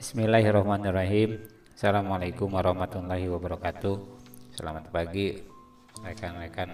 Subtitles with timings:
[0.00, 1.44] Bismillahirrahmanirrahim.
[1.76, 4.00] Assalamualaikum warahmatullahi wabarakatuh.
[4.56, 5.36] Selamat pagi
[6.00, 6.72] rekan-rekan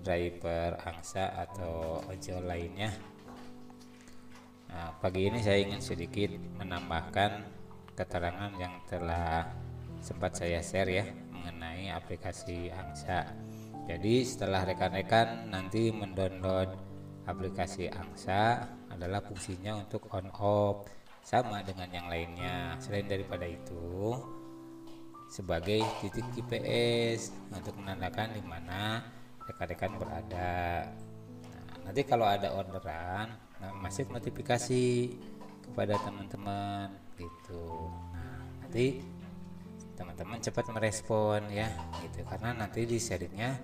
[0.00, 2.96] driver angsa atau ojol lainnya.
[4.72, 6.32] Nah, Pagi ini saya ingin sedikit
[6.64, 7.44] menambahkan
[7.92, 9.52] keterangan yang telah
[10.00, 13.36] sempat saya share ya mengenai aplikasi angsa.
[13.84, 16.72] Jadi setelah rekan-rekan nanti mendownload
[17.28, 22.76] aplikasi angsa adalah fungsinya untuk on off sama dengan yang lainnya.
[22.82, 24.18] Selain daripada itu
[25.32, 29.00] sebagai titik GPS untuk menandakan di mana
[29.48, 30.92] rekan-rekan berada.
[31.48, 35.16] Nah, nanti kalau ada orderan nah, masuk notifikasi
[35.64, 37.88] kepada teman-teman gitu.
[38.12, 39.00] Nah, nanti
[39.96, 41.70] teman-teman cepat merespon ya
[42.04, 42.26] gitu.
[42.28, 43.56] Karena nanti di sharingnya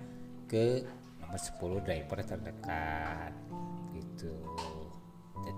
[0.49, 0.81] ke
[1.21, 3.33] nomor 10 driver terdekat
[3.93, 4.33] gitu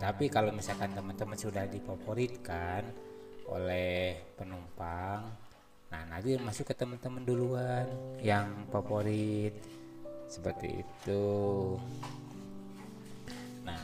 [0.01, 2.89] tetapi kalau misalkan teman-teman sudah difavoritkan
[3.53, 5.29] oleh penumpang
[5.93, 7.85] nah nanti masuk ke teman-teman duluan
[8.17, 9.53] yang favorit
[10.25, 11.77] seperti itu.
[13.61, 13.77] Nah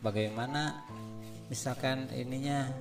[0.00, 0.88] bagaimana
[1.52, 2.72] misalkan ininya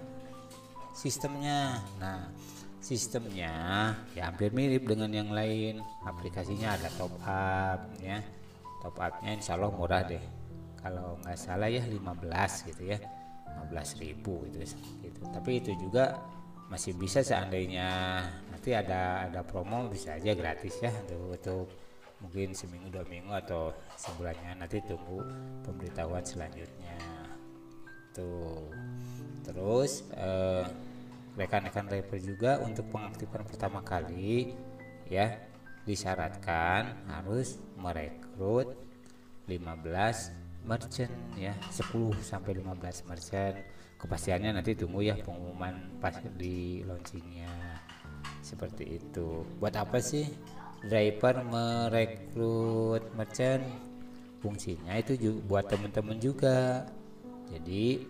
[0.96, 1.84] sistemnya?
[2.00, 2.32] Nah
[2.80, 5.84] sistemnya ya hampir mirip dengan yang lain.
[6.08, 8.24] Aplikasinya ada top up ya.
[8.80, 10.37] Top upnya insya Allah murah deh
[10.88, 12.98] kalau nggak salah ya 15 gitu ya.
[13.68, 14.64] 15 ribu gitu,
[15.04, 15.22] gitu.
[15.28, 16.16] Tapi itu juga
[16.72, 18.20] masih bisa seandainya
[18.52, 21.66] nanti ada ada promo bisa aja gratis ya untuk, untuk
[22.20, 24.56] mungkin seminggu dua minggu atau sebulannya.
[24.56, 25.20] Nanti tunggu
[25.68, 26.96] pemberitahuan selanjutnya.
[28.16, 28.72] Tuh
[29.44, 30.64] terus eh,
[31.36, 34.56] rekan-rekan driver juga untuk pengaktifan pertama kali
[35.08, 35.40] ya
[35.88, 38.76] disyaratkan harus merekrut
[39.48, 43.58] 15 merchant ya 10 sampai 15 merchant.
[43.98, 47.82] Kepastiannya nanti tunggu ya pengumuman pas di launchingnya.
[48.46, 49.48] Seperti itu.
[49.58, 50.28] Buat apa sih
[50.86, 53.66] driver merekrut merchant?
[54.38, 56.86] Fungsinya itu juga buat teman-teman juga.
[57.50, 58.06] Jadi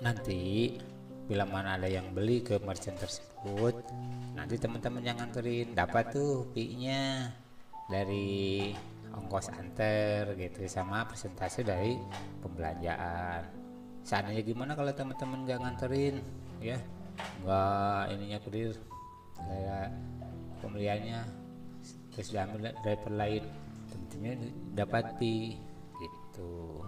[0.00, 0.74] nanti
[1.28, 3.76] bila mana ada yang beli ke merchant tersebut
[4.34, 7.30] nanti teman-teman yang nganterin dapat tuh fee-nya
[7.86, 8.74] dari
[9.14, 11.98] ongkos anter gitu sama presentasi dari
[12.42, 13.46] pembelanjaan.
[14.06, 16.16] Seandainya gimana kalau teman-teman nggak nganterin
[16.62, 16.78] ya?
[17.44, 18.72] Nggak ininya kurir
[19.40, 19.88] kayak
[20.60, 21.20] pembeliannya
[22.12, 23.44] terus diambil driver lain
[23.88, 24.32] tentunya
[24.76, 25.56] dapat pi
[26.00, 26.84] gitu.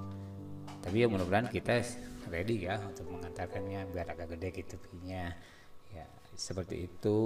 [0.82, 1.78] Tapi ya mudah-mudahan kita
[2.32, 5.36] ready ya untuk mengantarkannya biar agak gede gitu ya
[6.36, 7.20] seperti itu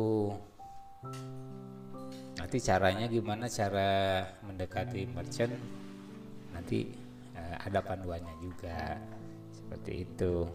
[2.36, 3.50] nanti caranya gimana?
[3.50, 5.52] Cara mendekati merchant
[6.54, 6.88] nanti
[7.36, 8.96] uh, ada panduannya juga.
[9.52, 10.46] Seperti itu.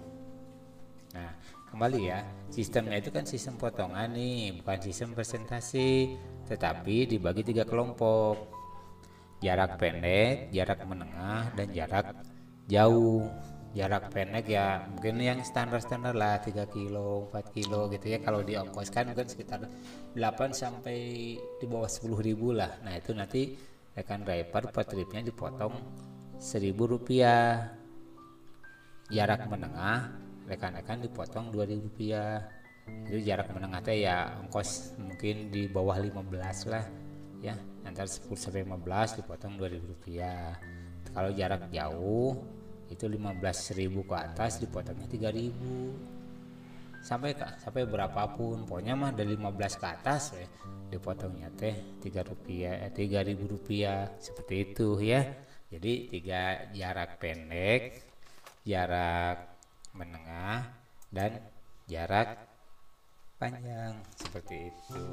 [1.12, 1.32] Nah
[1.72, 6.16] kembali ya sistemnya itu kan sistem potongan nih bukan sistem presentasi
[6.48, 8.60] tetapi dibagi tiga kelompok.
[9.42, 12.14] Jarak pendek jarak menengah dan jarak
[12.70, 13.26] jauh
[13.72, 18.20] jarak pendek ya mungkin yang standar-standar lah 3 kilo 4 kilo gitu ya.
[18.20, 19.64] Kalau diongkoskan mungkin sekitar
[20.16, 20.98] 8 sampai
[21.40, 22.84] di bawah 10 ribu lah.
[22.84, 23.56] Nah itu nanti
[23.96, 25.72] rekan driver per tripnya dipotong
[26.36, 27.72] 1000 rupiah.
[29.12, 32.44] Jarak menengah rekan-rekan dipotong 2000 rupiah.
[33.08, 36.84] Itu jarak menengah teh ya ongkos mungkin di bawah 15 lah
[37.40, 37.56] ya.
[37.88, 40.60] Antara 10 sampai 15 dipotong 2000 rupiah.
[41.12, 42.61] Kalau jarak jauh
[42.92, 46.12] itu 15.000 ke atas dipotongnya 3.000
[47.02, 50.46] sampai sampai berapapun pokoknya mah dari 15 ke atas ya
[50.92, 55.24] dipotongnya teh 3 rupiah eh, 3000 rupiah seperti itu ya.
[55.72, 58.04] Jadi tiga jarak pendek
[58.68, 59.56] jarak
[59.96, 60.68] menengah
[61.08, 61.40] dan
[61.88, 62.44] jarak
[63.40, 65.04] panjang seperti itu.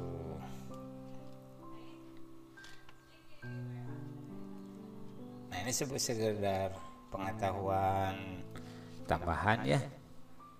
[5.47, 8.45] Nah ini sebut sekedar pengetahuan.
[9.09, 9.81] Tambahan ya.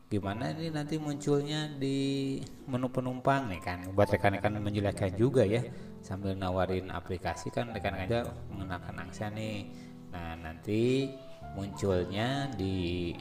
[0.10, 3.86] Gimana ini nanti munculnya di menu penumpang nih kan?
[3.94, 5.62] Buat rekan-rekan menjelaskan juga ya.
[6.02, 9.70] Sambil nawarin aplikasi kan rekan-rekan mengenakan angsa nih.
[10.10, 11.14] Nah nanti
[11.54, 13.14] munculnya di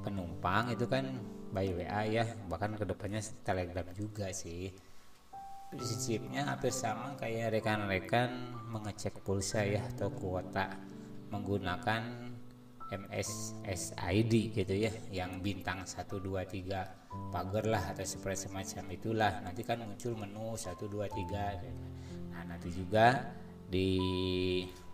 [0.00, 1.20] penumpang itu kan
[1.52, 2.24] by WA ya.
[2.48, 4.72] Bahkan ke depannya telegram juga sih.
[5.68, 10.96] Prinsipnya hampir sama kayak rekan-rekan mengecek pulsa ya atau kuota
[11.28, 12.02] menggunakan
[12.88, 19.32] MSSID gitu ya yang bintang 1 2 3 pagar lah atau seperti semacam itulah.
[19.44, 23.34] Nanti kan muncul menu 1 2 3 nah nanti juga
[23.68, 24.00] di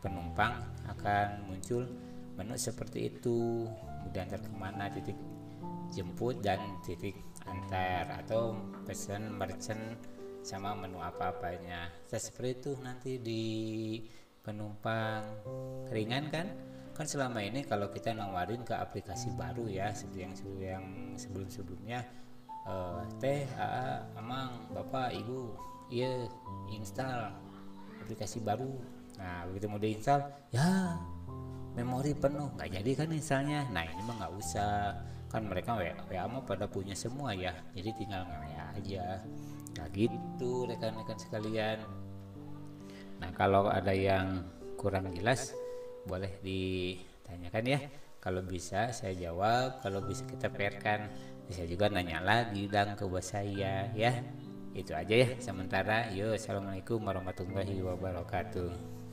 [0.02, 0.58] penumpang
[0.90, 1.86] akan muncul
[2.34, 3.70] menu seperti itu.
[4.10, 5.16] Diantar ke mana titik
[5.94, 7.14] jemput dan titik
[7.46, 9.96] antar atau pesan merchant
[10.44, 11.88] sama menu apa-apanya.
[12.10, 13.42] Seperti itu nanti di
[14.44, 15.24] penumpang.
[15.88, 16.46] Ringan kan?
[16.94, 20.84] Kan selama ini kalau kita nawarin ke aplikasi baru ya seperti yang yang
[21.18, 22.06] sebelum sebelumnya
[22.70, 25.58] uh, teh aa, amang bapak ibu
[25.90, 26.30] iya
[26.70, 27.34] install
[27.98, 28.70] aplikasi baru.
[29.18, 30.22] Nah begitu mau diinstal
[30.54, 30.94] ya
[31.74, 32.54] memori penuh.
[32.54, 34.94] Nggak jadi kan misalnya nah ini mah nggak usah.
[35.34, 37.50] Kan mereka WA, WA pada punya semua ya.
[37.74, 39.18] Jadi tinggal WA aja.
[39.74, 41.82] Nah gitu rekan-rekan sekalian
[43.24, 44.44] nah kalau ada yang
[44.76, 45.56] kurang jelas
[46.04, 47.80] boleh ditanyakan ya.
[48.20, 49.80] Kalau bisa saya jawab.
[49.80, 51.08] Kalau bisa kita perkan.
[51.48, 54.12] Bisa juga nanya lagi dan ke bos saya ya.
[54.76, 56.12] Itu aja ya sementara.
[56.12, 59.03] Yuk assalamualaikum warahmatullahi wabarakatuh